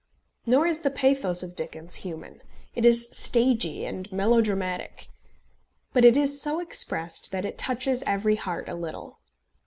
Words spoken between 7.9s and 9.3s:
every heart a little.